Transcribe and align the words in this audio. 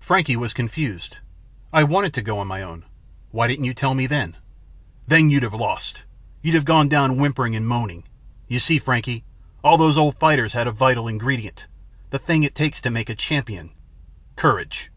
Frankie 0.00 0.34
was 0.34 0.54
confused. 0.54 1.18
"I 1.74 1.82
wanted 1.84 2.14
to 2.14 2.22
go 2.22 2.38
on 2.38 2.46
my 2.46 2.62
own. 2.62 2.86
Why 3.32 3.48
didn't 3.48 3.66
you 3.66 3.74
tell 3.74 3.92
me 3.92 4.06
then?" 4.06 4.34
"Then 5.06 5.28
you'd 5.28 5.42
have 5.42 5.52
lost. 5.52 6.04
You'd 6.40 6.54
have 6.54 6.64
gone 6.64 6.88
down 6.88 7.18
whimpering 7.18 7.54
and 7.54 7.68
moaning. 7.68 8.04
You 8.46 8.60
see, 8.60 8.78
Frankie, 8.78 9.24
all 9.62 9.76
those 9.76 9.98
old 9.98 10.16
fighters 10.18 10.54
had 10.54 10.66
a 10.66 10.72
vital 10.72 11.06
ingredient 11.06 11.66
the 12.08 12.18
thing 12.18 12.44
it 12.44 12.54
takes 12.54 12.80
to 12.80 12.90
make 12.90 13.10
a 13.10 13.14
champion 13.14 13.72
courage." 14.36 14.90